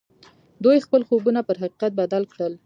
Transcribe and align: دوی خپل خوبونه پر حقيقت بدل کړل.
دوی 0.63 0.77
خپل 0.85 1.01
خوبونه 1.07 1.39
پر 1.47 1.55
حقيقت 1.63 1.91
بدل 2.01 2.23
کړل. 2.33 2.53